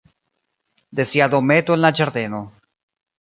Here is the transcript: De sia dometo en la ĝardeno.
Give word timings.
De 0.99 1.05
sia 1.09 1.27
dometo 1.33 1.75
en 1.77 1.83
la 1.83 1.91
ĝardeno. 1.99 2.41